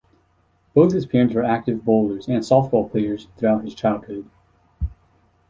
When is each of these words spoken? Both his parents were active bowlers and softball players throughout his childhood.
Both 0.73 0.93
his 0.93 1.05
parents 1.05 1.35
were 1.35 1.43
active 1.43 1.85
bowlers 1.85 2.27
and 2.27 2.39
softball 2.41 2.89
players 2.89 3.27
throughout 3.37 3.63
his 3.65 3.75
childhood. 3.75 4.27